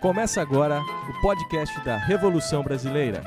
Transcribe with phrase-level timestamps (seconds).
[0.00, 3.22] Começa agora o podcast da Revolução Brasileira.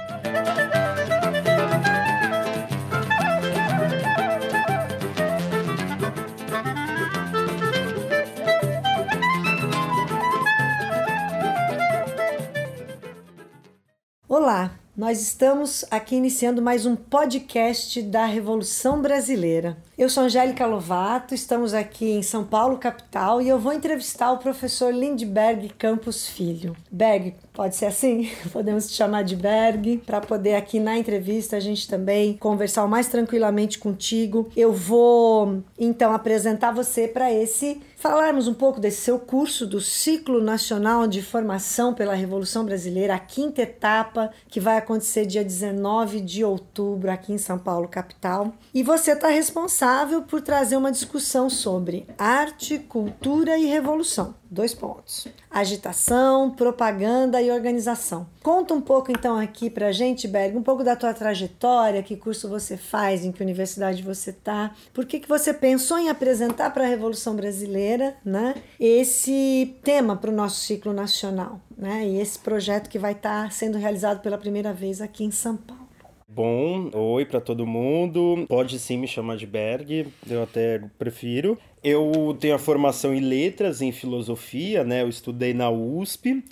[14.28, 19.78] Olá, nós estamos aqui iniciando mais um podcast da Revolução Brasileira.
[19.98, 24.38] Eu sou Angélica Lovato, estamos aqui em São Paulo, capital, e eu vou entrevistar o
[24.38, 26.78] professor Lindberg Campos Filho.
[26.90, 28.30] Berg, pode ser assim?
[28.52, 33.08] Podemos te chamar de Berg, para poder aqui na entrevista a gente também conversar mais
[33.08, 34.50] tranquilamente contigo.
[34.56, 40.40] Eu vou então apresentar você para esse falarmos um pouco desse seu curso do Ciclo
[40.40, 46.44] Nacional de Formação pela Revolução Brasileira, a quinta etapa, que vai acontecer dia 19 de
[46.44, 48.54] outubro aqui em São Paulo, capital.
[48.72, 54.36] E você está responsável por trazer uma discussão sobre arte, cultura e revolução.
[54.50, 55.28] Dois pontos.
[55.50, 58.28] Agitação, propaganda e organização.
[58.44, 62.48] Conta um pouco então aqui pra gente, Berg, um pouco da tua trajetória, que curso
[62.48, 66.84] você faz, em que universidade você tá, por que, que você pensou em apresentar para
[66.84, 72.90] a Revolução Brasileira, né, esse tema para o nosso ciclo nacional, né, e esse projeto
[72.90, 75.85] que vai estar tá sendo realizado pela primeira vez aqui em São Paulo.
[76.28, 78.46] Bom, oi para todo mundo.
[78.50, 81.58] Pode sim me chamar de Berg, eu até prefiro.
[81.84, 85.04] Eu tenho a formação em letras, em filosofia, né?
[85.04, 86.44] Eu estudei na USP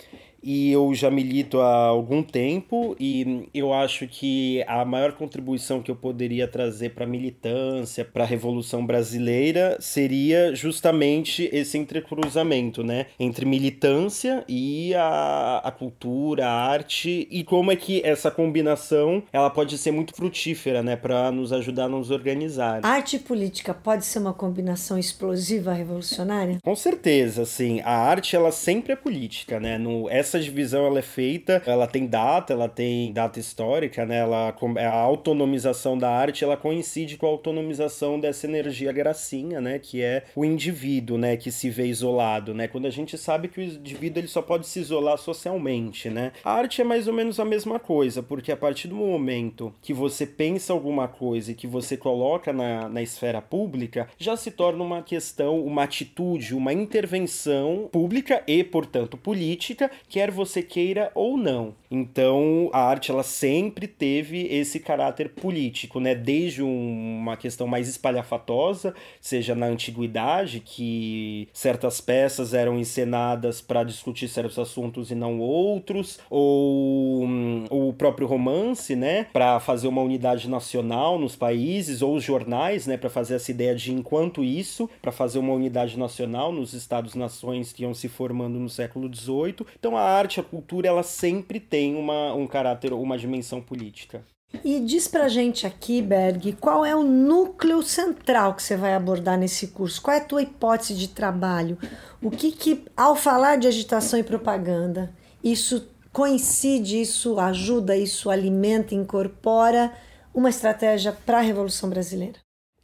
[0.44, 5.90] e eu já milito há algum tempo e eu acho que a maior contribuição que
[5.90, 13.06] eu poderia trazer para a militância, para a Revolução Brasileira, seria justamente esse entrecruzamento, né,
[13.18, 19.48] entre militância e a, a cultura, a arte e como é que essa combinação ela
[19.48, 22.80] pode ser muito frutífera, né, para nos ajudar a nos organizar.
[22.84, 26.58] Arte e política pode ser uma combinação explosiva revolucionária?
[26.62, 27.80] Com certeza, sim.
[27.80, 29.78] A arte ela sempre é política, né?
[29.78, 34.18] No essa essa divisão ela é feita, ela tem data, ela tem data histórica, né?
[34.18, 39.78] Ela, a autonomização da arte ela coincide com a autonomização dessa energia gracinha, né?
[39.78, 41.36] Que é o indivíduo, né?
[41.36, 42.66] Que se vê isolado, né?
[42.66, 46.32] Quando a gente sabe que o indivíduo ele só pode se isolar socialmente, né?
[46.44, 49.94] A arte é mais ou menos a mesma coisa, porque a partir do momento que
[49.94, 54.82] você pensa alguma coisa e que você coloca na, na esfera pública, já se torna
[54.82, 61.10] uma questão, uma atitude, uma intervenção pública e, portanto, política, que é quer você queira
[61.14, 61.74] ou não.
[61.90, 66.14] Então, a arte ela sempre teve esse caráter político, né?
[66.14, 73.84] Desde um, uma questão mais espalhafatosa, seja na antiguidade, que certas peças eram encenadas para
[73.84, 80.02] discutir certos assuntos e não outros, ou um, o próprio romance, né, para fazer uma
[80.02, 84.90] unidade nacional nos países, ou os jornais, né, para fazer essa ideia de enquanto isso,
[85.00, 89.66] para fazer uma unidade nacional nos estados-nações que iam se formando no século XVIII.
[89.78, 94.24] Então, a arte, a cultura, ela sempre tem uma, um caráter, uma dimensão política.
[94.62, 99.38] E diz pra gente aqui, Berg, qual é o núcleo central que você vai abordar
[99.38, 100.00] nesse curso?
[100.00, 101.76] Qual é a tua hipótese de trabalho?
[102.22, 108.94] O que que, ao falar de agitação e propaganda, isso coincide, isso ajuda, isso alimenta,
[108.94, 109.92] incorpora
[110.32, 112.38] uma estratégia para a Revolução Brasileira?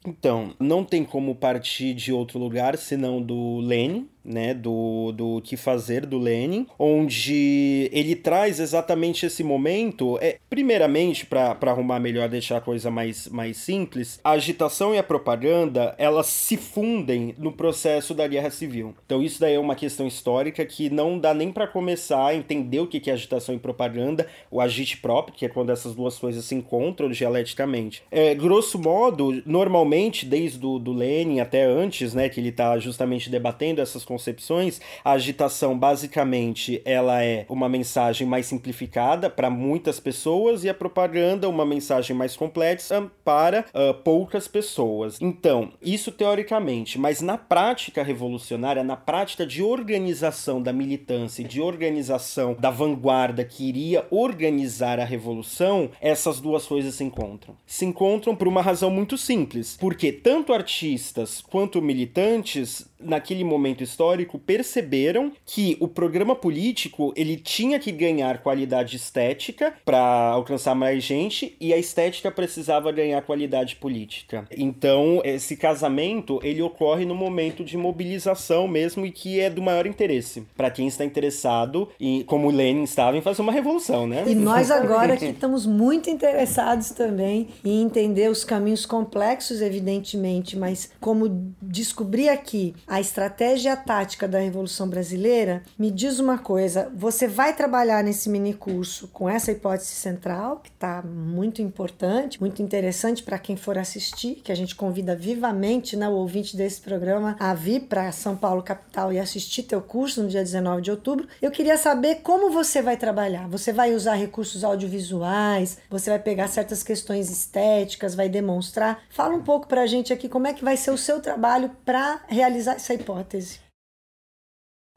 [0.07, 5.57] Então, não tem como partir de outro lugar senão do Lenin, né, do, do que
[5.57, 12.59] fazer do Lenin, onde ele traz exatamente esse momento, é primeiramente para arrumar melhor, deixar
[12.59, 18.15] a coisa mais, mais simples, a agitação e a propaganda, elas se fundem no processo
[18.15, 18.95] da Guerra Civil.
[19.05, 22.81] Então isso daí é uma questão histórica que não dá nem para começar a entender
[22.81, 26.45] o que é agitação e propaganda, o agite próprio, que é quando essas duas coisas
[26.45, 28.03] se encontram dialeticamente.
[28.11, 33.31] É, grosso modo, normalmente, desde do, do Lenin até antes, né, que ele está justamente
[33.31, 40.65] debatendo essas concepções, a agitação basicamente ela é uma mensagem mais simplificada para muitas pessoas
[40.65, 45.21] e a propaganda uma mensagem mais complexa para uh, poucas pessoas.
[45.21, 52.57] Então, isso teoricamente, mas na prática revolucionária, na prática de organização da militância, de organização
[52.59, 57.55] da vanguarda que iria organizar a revolução, essas duas coisas se encontram.
[57.65, 64.39] Se encontram por uma razão muito simples, porque tanto artistas quanto militantes naquele momento histórico
[64.39, 71.55] perceberam que o programa político ele tinha que ganhar qualidade estética para alcançar mais gente
[71.61, 74.47] e a estética precisava ganhar qualidade política.
[74.57, 79.87] Então, esse casamento ele ocorre no momento de mobilização mesmo e que é do maior
[79.87, 84.25] interesse para quem está interessado em, como Lenin estava, em fazer uma revolução, né?
[84.27, 90.91] E nós agora que estamos muito interessados também em entender os caminhos complexos, evidentemente, mas
[90.99, 97.27] como descobri aqui a estratégia e tática da Revolução Brasileira, me diz uma coisa, você
[97.27, 103.21] vai trabalhar nesse mini curso com essa hipótese central, que está muito importante, muito interessante
[103.21, 107.53] para quem for assistir, que a gente convida vivamente né, o ouvinte desse programa a
[107.53, 111.27] vir para São Paulo capital e assistir teu curso no dia 19 de outubro.
[111.43, 113.49] Eu queria saber como você vai trabalhar.
[113.49, 119.03] Você vai usar recursos audiovisuais, você vai pegar certas questões estéticas, vai demonstrar.
[119.11, 121.73] Fala um pouco para a gente aqui como é que vai ser o seu trabalho
[121.85, 123.69] para realizar essa hipótese.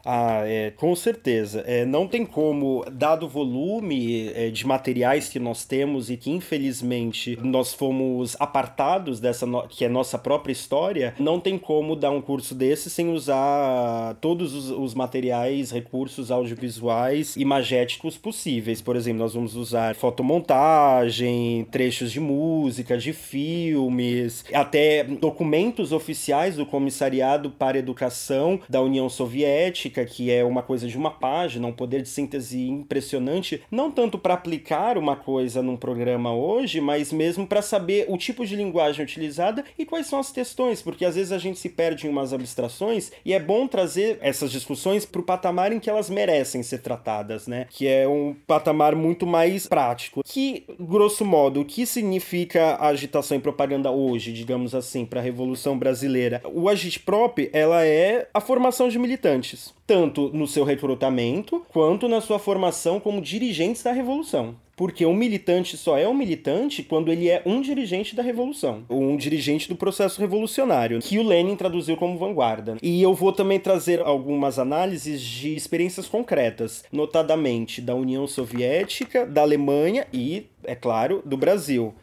[0.05, 1.63] Ah, é, com certeza.
[1.65, 6.29] É, não tem como, dado o volume é, de materiais que nós temos e que
[6.29, 12.21] infelizmente nós fomos apartados dessa que é nossa própria história, não tem como dar um
[12.21, 18.81] curso desse sem usar todos os, os materiais, recursos audiovisuais e magéticos possíveis.
[18.81, 26.65] Por exemplo, nós vamos usar fotomontagem, trechos de música, de filmes, até documentos oficiais do
[26.65, 32.01] Comissariado para Educação da União Soviética que é uma coisa de uma página, um poder
[32.01, 37.61] de síntese impressionante, não tanto para aplicar uma coisa num programa hoje, mas mesmo para
[37.61, 41.37] saber o tipo de linguagem utilizada e quais são as questões, porque às vezes a
[41.37, 45.71] gente se perde em umas abstrações e é bom trazer essas discussões para o patamar
[45.71, 47.67] em que elas merecem ser tratadas, né?
[47.69, 50.23] Que é um patamar muito mais prático.
[50.23, 55.77] Que, grosso modo, o que significa agitação e propaganda hoje, digamos assim, para a Revolução
[55.77, 56.41] Brasileira?
[56.45, 62.39] O agitprop, ela é a formação de militantes tanto no seu recrutamento quanto na sua
[62.39, 64.55] formação como dirigentes da revolução.
[64.75, 69.03] Porque um militante só é um militante quando ele é um dirigente da revolução, ou
[69.03, 72.77] um dirigente do processo revolucionário, que o Lenin traduziu como vanguarda.
[72.81, 79.41] E eu vou também trazer algumas análises de experiências concretas, notadamente da União Soviética, da
[79.41, 81.93] Alemanha e, é claro, do Brasil.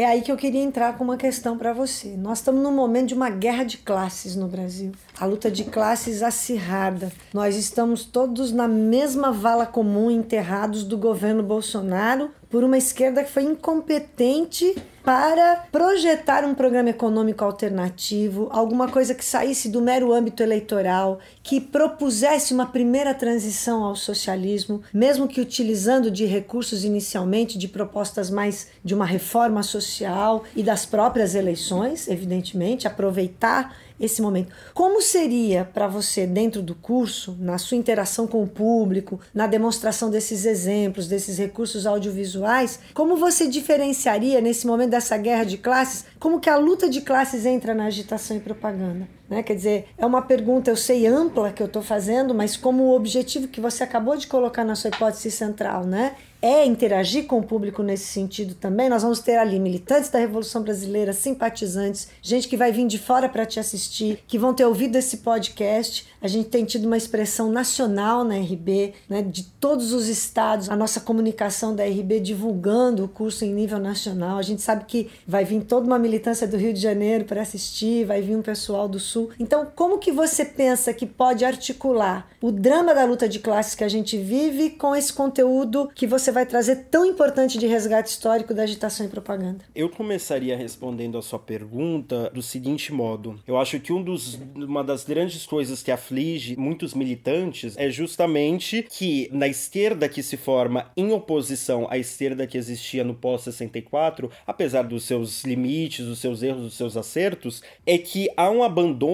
[0.00, 2.16] É aí que eu queria entrar com uma questão para você.
[2.16, 4.92] Nós estamos num momento de uma guerra de classes no Brasil.
[5.18, 7.12] A luta de classes acirrada.
[7.34, 13.30] Nós estamos todos na mesma vala comum, enterrados do governo Bolsonaro por uma esquerda que
[13.30, 14.74] foi incompetente
[15.04, 21.60] para projetar um programa econômico alternativo, alguma coisa que saísse do mero âmbito eleitoral, que
[21.60, 28.68] propusesse uma primeira transição ao socialismo, mesmo que utilizando de recursos inicialmente de propostas mais
[28.84, 34.52] de uma reforma social e das próprias eleições, evidentemente, aproveitar esse momento.
[34.72, 40.10] Como seria para você, dentro do curso, na sua interação com o público, na demonstração
[40.10, 46.40] desses exemplos, desses recursos audiovisuais, como você diferenciaria nesse momento dessa guerra de classes, como
[46.40, 49.19] que a luta de classes entra na agitação e propaganda?
[49.30, 49.44] Né?
[49.44, 52.96] Quer dizer, é uma pergunta, eu sei, ampla que eu estou fazendo, mas como o
[52.96, 56.16] objetivo que você acabou de colocar na sua hipótese central, né?
[56.42, 58.88] é interagir com o público nesse sentido também.
[58.88, 63.28] Nós vamos ter ali militantes da Revolução Brasileira, simpatizantes, gente que vai vir de fora
[63.28, 66.06] para te assistir, que vão ter ouvido esse podcast.
[66.20, 70.76] A gente tem tido uma expressão nacional na RB, né, de todos os estados, a
[70.76, 74.38] nossa comunicação da RB divulgando o curso em nível nacional.
[74.38, 78.04] A gente sabe que vai vir toda uma militância do Rio de Janeiro para assistir,
[78.04, 79.19] vai vir um pessoal do Sul.
[79.38, 83.84] Então, como que você pensa que pode articular o drama da luta de classes que
[83.84, 88.54] a gente vive com esse conteúdo que você vai trazer tão importante de resgate histórico
[88.54, 89.64] da agitação e propaganda?
[89.74, 93.38] Eu começaria respondendo a sua pergunta do seguinte modo.
[93.46, 98.86] Eu acho que um dos, uma das grandes coisas que aflige muitos militantes é justamente
[98.90, 104.82] que na esquerda que se forma em oposição à esquerda que existia no pós-64, apesar
[104.82, 109.09] dos seus limites, dos seus erros, dos seus acertos, é que há um abandono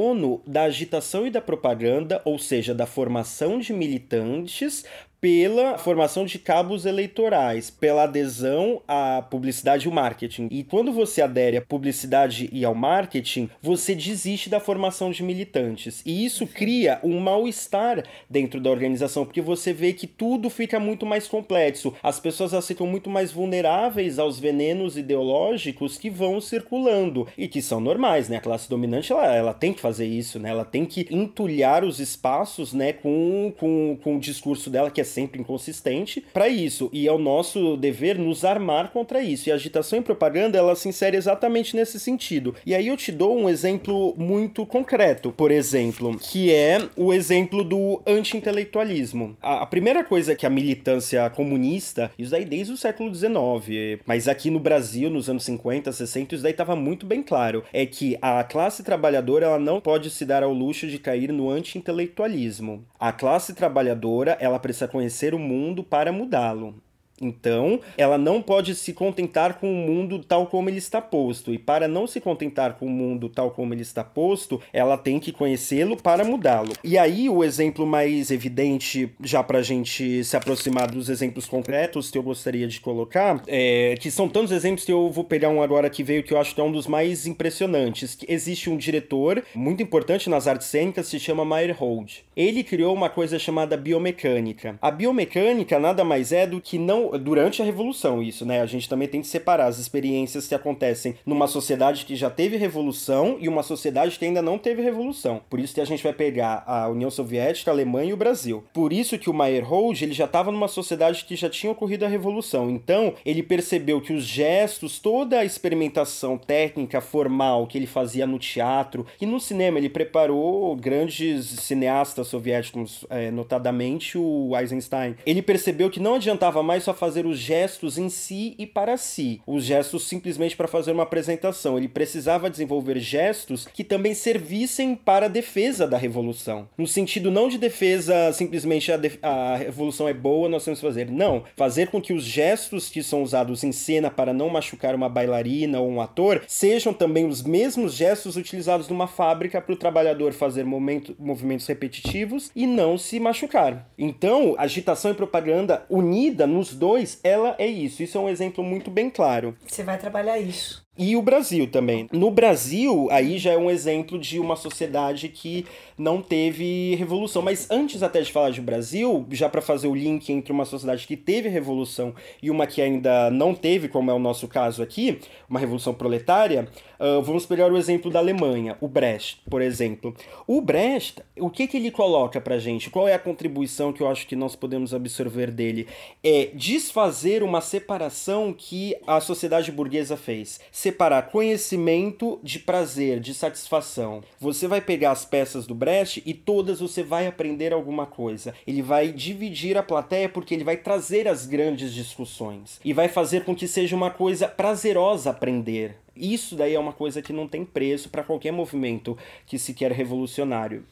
[0.47, 4.85] da agitação e da propaganda, ou seja, da formação de militantes
[5.27, 10.47] pela formação de cabos eleitorais, pela adesão à publicidade e o marketing.
[10.53, 16.01] E quando você adere à publicidade e ao marketing, você desiste da formação de militantes.
[16.07, 21.05] E isso cria um mal-estar dentro da organização, porque você vê que tudo fica muito
[21.05, 21.93] mais complexo.
[22.05, 27.81] As pessoas ficam muito mais vulneráveis aos venenos ideológicos que vão circulando e que são
[27.81, 28.37] normais, né?
[28.37, 30.51] A classe dominante ela, ela tem que fazer isso, né?
[30.51, 35.16] Ela tem que entulhar os espaços, né, com, com, com o discurso dela que é
[35.17, 36.91] sempre inconsistente, para isso.
[36.93, 39.49] E é o nosso dever nos armar contra isso.
[39.49, 42.55] E a agitação e propaganda, ela se insere exatamente nesse sentido.
[42.67, 47.65] E aí eu te dou um exemplo muito concreto, por exemplo, que é o exemplo
[47.65, 49.37] do anti-intelectualismo.
[49.43, 54.29] A, a primeira coisa que a militância comunista, isso daí desde o século XIX, mas
[54.29, 58.19] aqui no Brasil, nos anos 50, 60, isso daí estava muito bem claro, é que
[58.21, 62.85] a classe trabalhadora ela não pode se dar ao luxo de cair no anti-intelectualismo.
[63.01, 66.86] A classe trabalhadora, ela precisa conhecer o mundo para mudá-lo.
[67.21, 71.53] Então, ela não pode se contentar com o mundo tal como ele está posto.
[71.53, 75.19] E para não se contentar com o mundo tal como ele está posto, ela tem
[75.19, 76.73] que conhecê-lo para mudá-lo.
[76.85, 82.11] E aí, o exemplo mais evidente, já para a gente se aproximar dos exemplos concretos
[82.11, 85.63] que eu gostaria de colocar, é, que são tantos exemplos que eu vou pegar um
[85.63, 88.15] agora que veio que eu acho que é um dos mais impressionantes.
[88.15, 92.25] Que existe um diretor muito importante nas artes cênicas, se chama Meyerhold.
[92.37, 94.79] Ele criou uma coisa chamada biomecânica.
[94.83, 98.61] A biomecânica nada mais é do que não durante a revolução isso, né?
[98.61, 102.57] A gente também tem que separar as experiências que acontecem numa sociedade que já teve
[102.57, 105.41] revolução e uma sociedade que ainda não teve revolução.
[105.49, 108.65] Por isso que a gente vai pegar a União Soviética, a Alemanha e o Brasil.
[108.73, 112.09] Por isso que o Meyerhold, ele já estava numa sociedade que já tinha ocorrido a
[112.09, 112.71] revolução.
[112.71, 118.39] Então, ele percebeu que os gestos, toda a experimentação técnica formal que ele fazia no
[118.39, 125.17] teatro e no cinema, ele preparou grandes cineastas soviéticos, é, notadamente o Eisenstein.
[125.25, 129.41] Ele percebeu que não adiantava mais só fazer os gestos em si e para si,
[129.47, 131.77] os gestos simplesmente para fazer uma apresentação.
[131.77, 136.69] Ele precisava desenvolver gestos que também servissem para a defesa da revolução.
[136.77, 141.11] No sentido não de defesa, simplesmente a, a revolução é boa, nós temos que fazer.
[141.11, 145.09] Não, fazer com que os gestos que são usados em cena para não machucar uma
[145.09, 150.33] bailarina ou um ator sejam também os mesmos gestos utilizados numa fábrica para o trabalhador
[150.33, 153.89] fazer momento, movimentos repetitivos e não se machucar.
[153.99, 158.01] Então, agitação e propaganda unida nos dois dois, ela é isso.
[158.01, 159.57] Isso é um exemplo muito bem claro.
[159.67, 160.86] Você vai trabalhar isso.
[160.99, 162.09] E o Brasil também.
[162.11, 165.67] No Brasil, aí já é um exemplo de uma sociedade que
[165.99, 167.43] não teve revolução.
[167.43, 171.07] Mas antes até de falar de Brasil, já para fazer o link entre uma sociedade
[171.07, 175.19] que teve revolução e uma que ainda não teve, como é o nosso caso aqui,
[175.51, 176.67] uma revolução proletária,
[176.99, 180.15] uh, vamos pegar o exemplo da Alemanha, o Brecht, por exemplo.
[180.47, 182.89] O Brecht, o que, que ele coloca pra gente?
[182.89, 185.87] Qual é a contribuição que eu acho que nós podemos absorver dele?
[186.25, 194.23] É desfazer uma separação que a sociedade burguesa fez separar conhecimento de prazer, de satisfação.
[194.39, 198.55] Você vai pegar as peças do Brecht e todas você vai aprender alguma coisa.
[198.65, 203.45] Ele vai dividir a plateia porque ele vai trazer as grandes discussões e vai fazer
[203.45, 205.97] com que seja uma coisa prazerosa aprender.
[206.15, 209.91] Isso daí é uma coisa que não tem preço para qualquer movimento que se quer
[209.91, 210.85] revolucionário.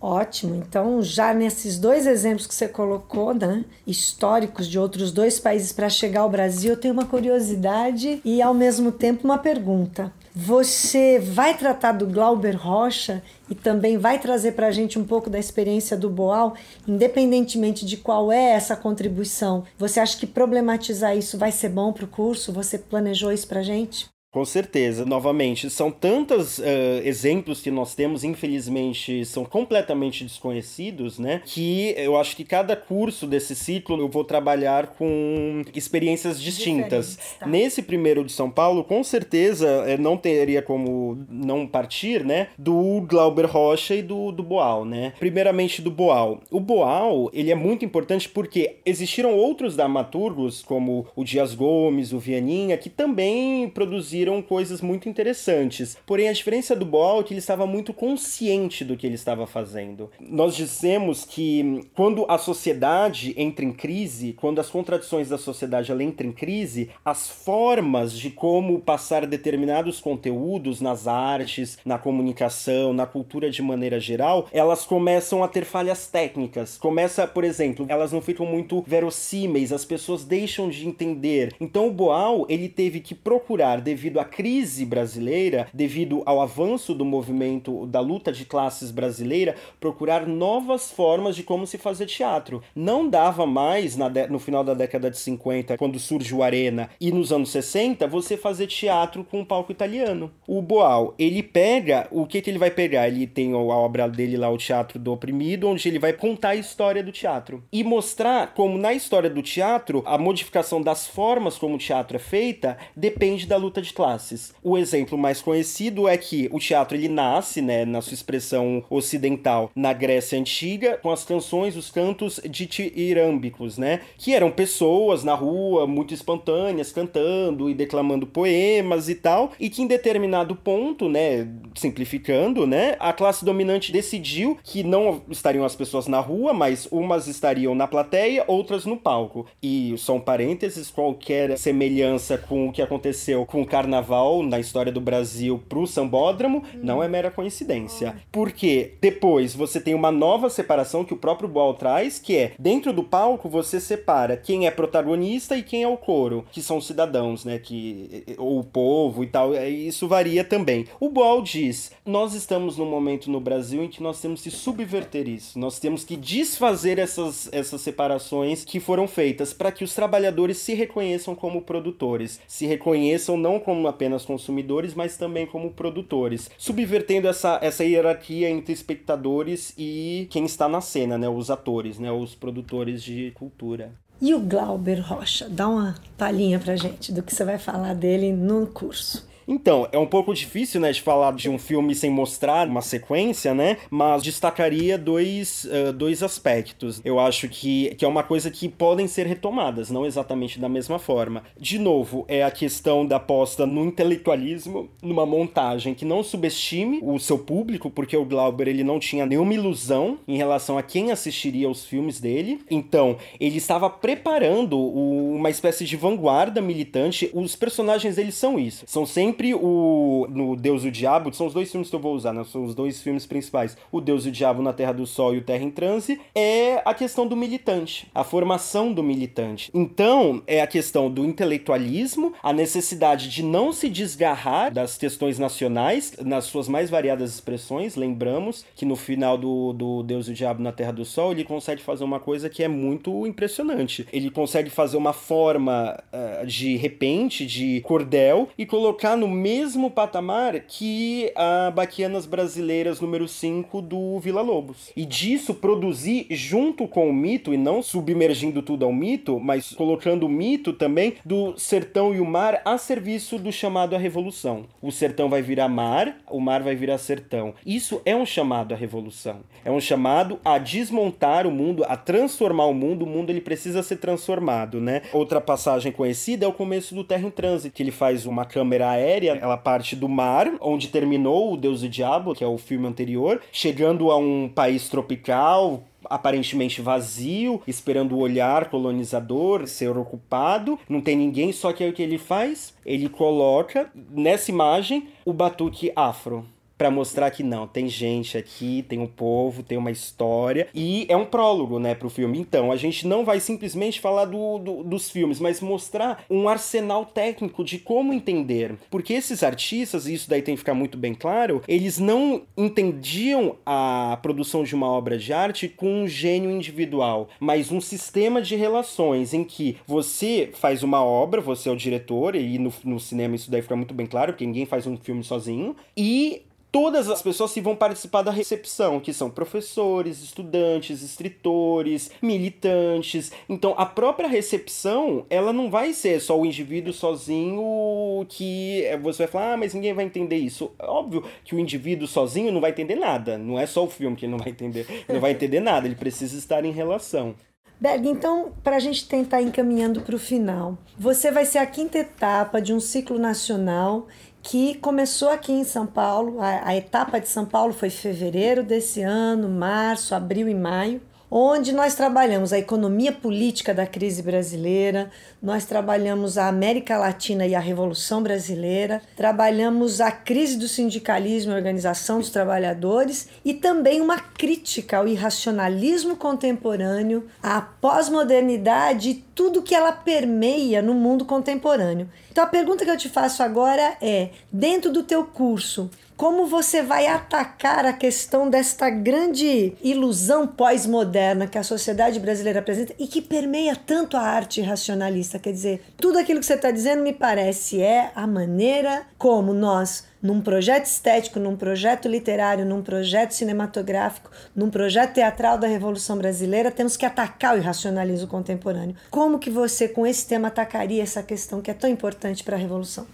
[0.00, 0.54] Ótimo.
[0.54, 5.88] Então, já nesses dois exemplos que você colocou, né, históricos de outros dois países para
[5.88, 10.12] chegar ao Brasil, eu tenho uma curiosidade e ao mesmo tempo uma pergunta.
[10.34, 15.30] Você vai tratar do Glauber Rocha e também vai trazer para a gente um pouco
[15.30, 16.54] da experiência do Boal,
[16.86, 19.64] independentemente de qual é essa contribuição.
[19.78, 22.52] Você acha que problematizar isso vai ser bom para o curso?
[22.52, 24.06] Você planejou isso para a gente?
[24.36, 26.62] Com certeza, novamente, são tantos uh,
[27.02, 31.40] exemplos que nós temos, infelizmente, são completamente desconhecidos, né?
[31.42, 37.16] Que eu acho que cada curso desse ciclo eu vou trabalhar com experiências distintas.
[37.40, 37.46] Tá.
[37.46, 42.48] Nesse primeiro de São Paulo, com certeza eh, não teria como não partir, né?
[42.58, 45.14] Do Glauber Rocha e do, do Boal, né?
[45.18, 46.42] Primeiramente do Boal.
[46.50, 52.18] O Boal, ele é muito importante porque existiram outros dramaturgos, como o Dias Gomes, o
[52.18, 55.96] Vianinha, que também produziram viram coisas muito interessantes.
[56.04, 59.46] Porém, a diferença do Boal é que ele estava muito consciente do que ele estava
[59.46, 60.10] fazendo.
[60.18, 66.02] Nós dizemos que quando a sociedade entra em crise, quando as contradições da sociedade ela
[66.02, 73.06] entra em crise, as formas de como passar determinados conteúdos nas artes, na comunicação, na
[73.06, 76.78] cultura de maneira geral, elas começam a ter falhas técnicas.
[76.78, 81.54] Começa, por exemplo, elas não ficam muito verossímeis, as pessoas deixam de entender.
[81.60, 86.94] Então o Boal, ele teve que procurar devido devido à crise brasileira, devido ao avanço
[86.94, 92.62] do movimento da luta de classes brasileira, procurar novas formas de como se fazer teatro.
[92.74, 93.96] Não dava mais
[94.30, 98.36] no final da década de 50, quando surge o Arena, e nos anos 60, você
[98.36, 100.30] fazer teatro com um palco italiano.
[100.46, 103.08] O Boal, ele pega, o que, que ele vai pegar?
[103.08, 106.56] Ele tem a obra dele lá, o Teatro do Oprimido, onde ele vai contar a
[106.56, 111.74] história do teatro e mostrar como na história do teatro a modificação das formas como
[111.74, 114.54] o teatro é feita depende da luta de classes.
[114.62, 119.70] O exemplo mais conhecido é que o teatro ele nasce, né, na sua expressão ocidental,
[119.74, 125.86] na Grécia antiga, com as canções, os cantos ditirâmbicos, né, que eram pessoas na rua
[125.86, 132.66] muito espontâneas cantando e declamando poemas e tal, e que em determinado ponto, né, simplificando,
[132.66, 137.74] né, a classe dominante decidiu que não estariam as pessoas na rua, mas umas estariam
[137.74, 139.46] na plateia, outras no palco.
[139.62, 144.90] E só um parênteses, qualquer semelhança com o que aconteceu com o carnaval na história
[144.90, 146.80] do Brasil pro sambódromo hum.
[146.82, 148.16] não é mera coincidência.
[148.32, 152.92] Porque depois você tem uma nova separação que o próprio Boal traz, que é dentro
[152.92, 156.86] do palco você separa quem é protagonista e quem é o coro, que são os
[156.86, 159.54] cidadãos, né, que ou o povo e tal.
[159.54, 160.86] É, isso varia também.
[160.98, 165.28] O Boal diz: "Nós estamos num momento no Brasil em que nós temos que subverter
[165.28, 165.58] isso.
[165.58, 170.74] Nós temos que desfazer essas essas separações que foram feitas para que os trabalhadores se
[170.74, 177.58] reconheçam como produtores, se reconheçam não como apenas consumidores, mas também como produtores, subvertendo essa,
[177.60, 183.02] essa hierarquia entre espectadores e quem está na cena, né, os atores, né, os produtores
[183.02, 183.92] de cultura.
[184.20, 185.48] E o Glauber Rocha?
[185.48, 189.26] Dá uma palhinha pra gente do que você vai falar dele no curso.
[189.46, 193.54] Então, é um pouco difícil, né, de falar de um filme sem mostrar uma sequência,
[193.54, 193.76] né?
[193.88, 197.00] Mas destacaria dois, uh, dois aspectos.
[197.04, 200.98] Eu acho que, que é uma coisa que podem ser retomadas, não exatamente da mesma
[200.98, 201.44] forma.
[201.58, 207.18] De novo, é a questão da aposta no intelectualismo, numa montagem que não subestime o
[207.18, 211.70] seu público, porque o Glauber ele não tinha nenhuma ilusão em relação a quem assistiria
[211.70, 212.60] os filmes dele.
[212.70, 217.30] Então, ele estava preparando uma espécie de vanguarda militante.
[217.32, 218.84] Os personagens deles são isso.
[218.86, 220.26] São sempre sempre o.
[220.30, 222.42] No Deus e o Diabo, são os dois filmes que eu vou usar, né?
[222.44, 223.76] São os dois filmes principais.
[223.92, 226.18] O Deus e o Diabo na Terra do Sol e o Terra em Transe.
[226.34, 229.70] É a questão do militante, a formação do militante.
[229.74, 236.14] Então, é a questão do intelectualismo, a necessidade de não se desgarrar das questões nacionais,
[236.24, 237.96] nas suas mais variadas expressões.
[237.96, 241.44] Lembramos que no final do, do Deus e o Diabo na Terra do Sol, ele
[241.44, 244.06] consegue fazer uma coisa que é muito impressionante.
[244.12, 249.90] Ele consegue fazer uma forma uh, de repente, de cordel, e colocar no no mesmo
[249.90, 254.92] patamar que a Baquianas Brasileiras número 5 do Vila Lobos.
[254.96, 260.26] E disso produzir junto com o mito, e não submergindo tudo ao mito, mas colocando
[260.26, 264.66] o mito também do sertão e o mar a serviço do chamado à revolução.
[264.80, 267.52] O sertão vai virar mar, o mar vai virar sertão.
[267.66, 269.40] Isso é um chamado à revolução.
[269.64, 273.02] É um chamado a desmontar o mundo, a transformar o mundo.
[273.02, 275.02] O mundo ele precisa ser transformado, né?
[275.12, 278.90] Outra passagem conhecida é o começo do Terra em Trânsito, que ele faz uma câmera
[278.90, 282.46] aérea aérea, ela parte do mar, onde terminou o Deus e o Diabo, que é
[282.46, 289.96] o filme anterior, chegando a um país tropical, aparentemente vazio, esperando o olhar colonizador ser
[289.96, 290.78] ocupado.
[290.88, 292.74] Não tem ninguém, só que aí o que ele faz?
[292.84, 296.44] Ele coloca nessa imagem o batuque afro
[296.76, 301.16] para mostrar que não, tem gente aqui, tem um povo, tem uma história e é
[301.16, 302.38] um prólogo, né, pro filme.
[302.38, 307.04] Então, a gente não vai simplesmente falar do, do, dos filmes, mas mostrar um arsenal
[307.06, 308.74] técnico de como entender.
[308.90, 313.56] Porque esses artistas, e isso daí tem que ficar muito bem claro, eles não entendiam
[313.64, 318.56] a produção de uma obra de arte com um gênio individual, mas um sistema de
[318.56, 323.34] relações em que você faz uma obra, você é o diretor, e no, no cinema
[323.34, 326.42] isso daí fica muito bem claro, porque ninguém faz um filme sozinho, e
[326.76, 333.32] todas as pessoas que vão participar da recepção, que são professores, estudantes, escritores, militantes.
[333.48, 339.32] Então, a própria recepção, ela não vai ser só o indivíduo sozinho que você vai
[339.32, 340.70] falar, ah, mas ninguém vai entender isso.
[340.78, 343.38] Óbvio que o indivíduo sozinho não vai entender nada.
[343.38, 344.86] Não é só o filme que ele não vai entender.
[345.08, 347.34] Não vai entender nada, ele precisa estar em relação.
[347.80, 351.98] Berg, então, para a gente tentar encaminhando para o final, você vai ser a quinta
[351.98, 354.06] etapa de um ciclo nacional
[354.48, 356.40] que começou aqui em São Paulo.
[356.40, 361.72] A, a etapa de São Paulo foi fevereiro desse ano, março, abril e maio onde
[361.72, 365.10] nós trabalhamos a economia política da crise brasileira,
[365.42, 371.54] nós trabalhamos a América Latina e a Revolução Brasileira, trabalhamos a crise do sindicalismo e
[371.54, 379.74] organização dos trabalhadores e também uma crítica ao irracionalismo contemporâneo, à pós-modernidade e tudo que
[379.74, 382.08] ela permeia no mundo contemporâneo.
[382.30, 386.82] Então a pergunta que eu te faço agora é, dentro do teu curso, como você
[386.82, 393.20] vai atacar a questão desta grande ilusão pós-moderna que a sociedade brasileira apresenta e que
[393.20, 395.38] permeia tanto a arte racionalista.
[395.38, 400.04] Quer dizer, tudo aquilo que você está dizendo me parece é a maneira como nós
[400.22, 406.70] num projeto estético, num projeto literário, num projeto cinematográfico, num projeto teatral da Revolução Brasileira,
[406.70, 408.96] temos que atacar o irracionalismo contemporâneo.
[409.10, 412.58] Como que você, com esse tema, atacaria essa questão que é tão importante para a
[412.58, 413.06] Revolução?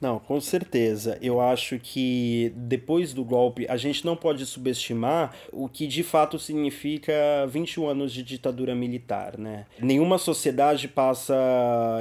[0.00, 1.18] Não, com certeza.
[1.20, 6.38] Eu acho que depois do golpe, a gente não pode subestimar o que de fato
[6.38, 7.12] significa
[7.48, 9.66] 21 anos de ditadura militar, né?
[9.80, 11.34] Nenhuma sociedade passa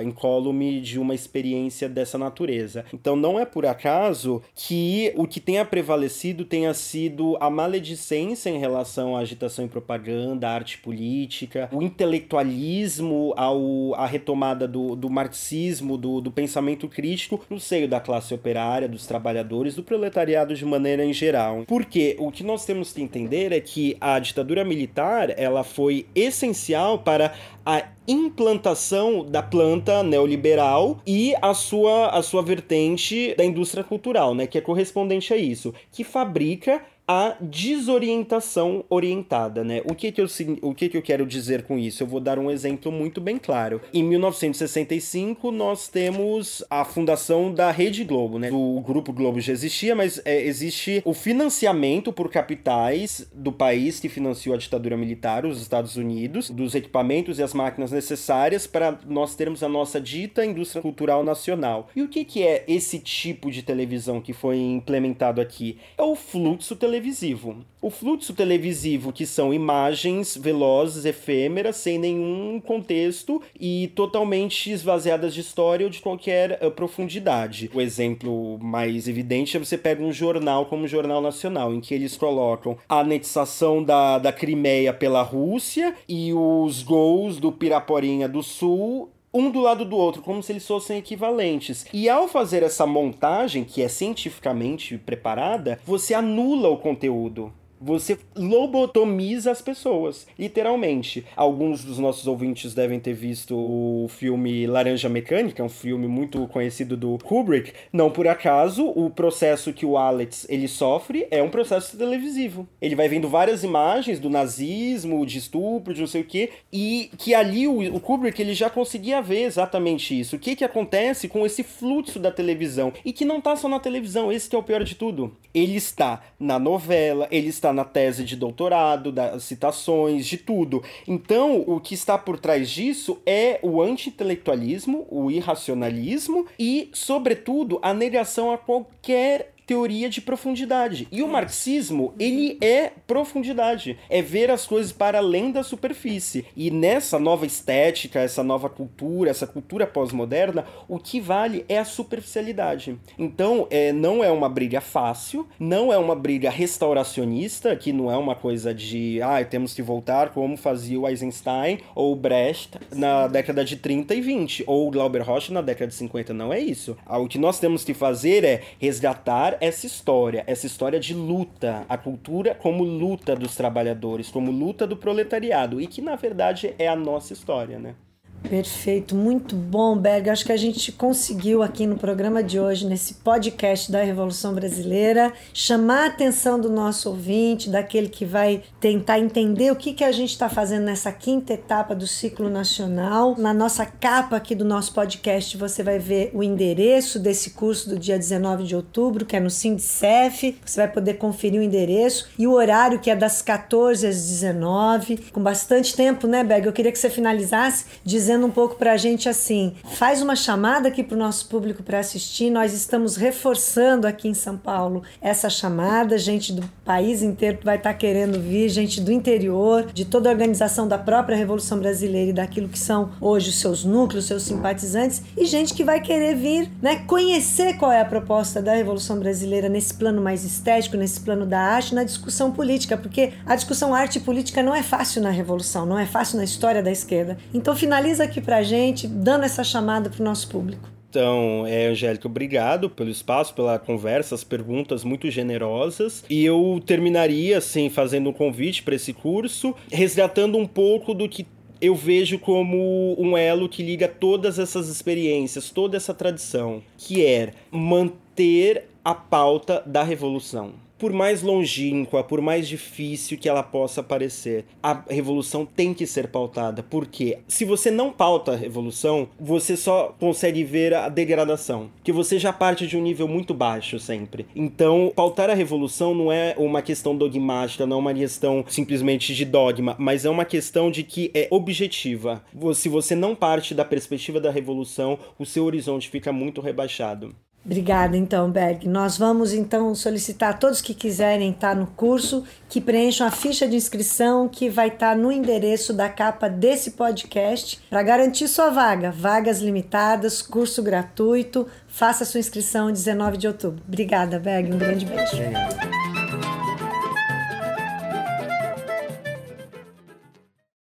[0.04, 2.86] incólume de uma experiência dessa natureza.
[2.94, 8.60] Então não é por acaso que o que tenha prevalecido tenha sido a maledicência em
[8.60, 15.10] relação à agitação e propaganda, à arte política, o intelectualismo, ao, a retomada do, do
[15.10, 20.66] marxismo, do, do pensamento crítico no seio da classe operária, dos trabalhadores, do proletariado de
[20.66, 21.64] maneira em geral.
[21.68, 27.00] Porque o que nós temos que entender é que a ditadura militar ela foi essencial
[27.00, 27.34] para
[27.66, 34.48] a implantação da planta neoliberal e a sua, a sua vertente da indústria cultural, né,
[34.48, 39.82] que é correspondente a isso, que fabrica a desorientação orientada, né?
[39.86, 40.28] O que que eu,
[40.62, 42.04] o que que eu quero dizer com isso?
[42.04, 43.80] Eu vou dar um exemplo muito bem claro.
[43.94, 48.50] Em 1965, nós temos a fundação da Rede Globo, né?
[48.52, 54.10] O Grupo Globo já existia, mas é, existe o financiamento por capitais do país que
[54.10, 59.34] financiou a ditadura militar, os Estados Unidos, dos equipamentos e as máquinas necessárias para nós
[59.34, 61.88] termos a nossa dita indústria cultural nacional.
[61.96, 65.78] E o que que é esse tipo de televisão que foi implementado aqui?
[65.98, 67.58] É o fluxo televisivo televisivo.
[67.80, 75.42] O fluxo televisivo, que são imagens velozes, efêmeras, sem nenhum contexto e totalmente esvaziadas de
[75.42, 77.70] história ou de qualquer uh, profundidade.
[77.74, 81.94] O exemplo mais evidente é você pega um jornal como o Jornal Nacional, em que
[81.94, 88.42] eles colocam a anexação da, da Crimeia pela Rússia e os gols do Piraporinha do
[88.42, 91.86] Sul um do lado do outro, como se eles fossem equivalentes.
[91.94, 97.54] E ao fazer essa montagem, que é cientificamente preparada, você anula o conteúdo.
[97.80, 101.26] Você lobotomiza as pessoas, literalmente.
[101.36, 106.98] Alguns dos nossos ouvintes devem ter visto o filme Laranja Mecânica, um filme muito conhecido
[106.98, 107.74] do Kubrick.
[107.94, 112.68] Não por acaso, o processo que o Alex ele sofre é um processo televisivo.
[112.82, 117.12] Ele vai vendo várias imagens do nazismo, de estupro, de não sei o quê, e
[117.18, 120.36] que ali o, o Kubrick ele já conseguia ver exatamente isso.
[120.36, 123.80] O que que acontece com esse fluxo da televisão e que não tá só na
[123.80, 125.36] televisão, esse que é o pior de tudo.
[125.54, 130.82] Ele está na novela, ele está está na tese de doutorado, das citações, de tudo.
[131.08, 137.94] Então, o que está por trás disso é o anti-intelectualismo, o irracionalismo e, sobretudo, a
[137.94, 141.10] negação a qualquer teoria de profundidade.
[141.12, 144.00] E o marxismo, ele é profundidade.
[144.10, 146.46] É ver as coisas para além da superfície.
[146.56, 151.86] E nessa nova estética, essa nova cultura, essa cultura pós-moderna, o que vale é a
[151.86, 152.98] superficialidade.
[153.20, 158.16] Então, é, não é uma briga fácil, não é uma briga restauracionista, que não é
[158.16, 163.28] uma coisa de, ah, temos que voltar como fazia o Eisenstein ou o Brecht na
[163.28, 166.34] década de 30 e 20, ou o Glauber Rocha na década de 50.
[166.34, 166.96] Não é isso.
[167.06, 171.98] O que nós temos que fazer é resgatar essa história, essa história de luta, a
[171.98, 176.96] cultura como luta dos trabalhadores, como luta do proletariado, e que na verdade é a
[176.96, 177.96] nossa história, né?
[178.44, 180.30] Perfeito, muito bom, Berg.
[180.30, 185.34] Acho que a gente conseguiu aqui no programa de hoje, nesse podcast da Revolução Brasileira,
[185.54, 190.14] chamar a atenção do nosso ouvinte, daquele que vai tentar entender o que, que a
[190.14, 193.36] gente está fazendo nessa quinta etapa do ciclo nacional.
[193.38, 198.00] Na nossa capa aqui do nosso podcast, você vai ver o endereço desse curso do
[198.00, 200.58] dia 19 de outubro, que é no Sindicef.
[200.64, 205.18] Você vai poder conferir o endereço e o horário, que é das 14 às 19,
[205.34, 206.66] com bastante tempo, né, Berg?
[206.66, 210.36] Eu queria que você finalizasse dizendo dizendo um pouco para a gente assim: faz uma
[210.36, 212.50] chamada aqui para o nosso público para assistir.
[212.50, 216.18] Nós estamos reforçando aqui em São Paulo essa chamada.
[216.18, 220.32] Gente do país inteiro vai estar tá querendo vir, gente do interior, de toda a
[220.32, 225.22] organização da própria Revolução Brasileira e daquilo que são hoje os seus núcleos, seus simpatizantes,
[225.38, 229.70] e gente que vai querer vir, né, conhecer qual é a proposta da Revolução Brasileira
[229.70, 234.18] nesse plano mais estético, nesse plano da arte, na discussão política, porque a discussão arte
[234.18, 237.38] e política não é fácil na Revolução, não é fácil na história da esquerda.
[237.54, 240.90] Então finaliza finaliza aqui para a gente, dando essa chamada para o nosso público.
[241.10, 246.24] Então, é, Angélica, obrigado pelo espaço, pela conversa, as perguntas muito generosas.
[246.30, 251.48] E eu terminaria, assim, fazendo um convite para esse curso, resgatando um pouco do que
[251.80, 257.52] eu vejo como um elo que liga todas essas experiências, toda essa tradição, que é
[257.72, 264.66] manter a pauta da revolução por mais longínqua, por mais difícil que ela possa parecer,
[264.82, 266.84] a revolução tem que ser pautada.
[266.84, 271.90] Porque se você não pauta a revolução, você só consegue ver a degradação.
[272.04, 274.48] Que você já parte de um nível muito baixo sempre.
[274.56, 279.46] Então, pautar a revolução não é uma questão dogmática, não é uma questão simplesmente de
[279.46, 282.44] dogma, mas é uma questão de que é objetiva.
[282.74, 287.36] Se você não parte da perspectiva da revolução, o seu horizonte fica muito rebaixado.
[287.68, 288.88] Obrigada, então, Berg.
[288.88, 293.68] Nós vamos então solicitar a todos que quiserem estar no curso que preencham a ficha
[293.68, 299.12] de inscrição que vai estar no endereço da capa desse podcast para garantir sua vaga.
[299.12, 301.68] Vagas limitadas, curso gratuito.
[301.90, 303.84] Faça sua inscrição 19 de outubro.
[303.86, 304.72] Obrigada, Berg.
[304.74, 305.36] Um grande beijo.